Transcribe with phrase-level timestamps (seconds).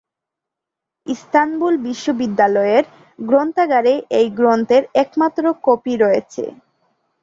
[1.07, 2.83] Istanbul বিশ্ববিদ্যালয়ের
[3.19, 6.43] গ্রন্থাগারে এই গ্রন্থের একমাত্র কপি রয়েছে।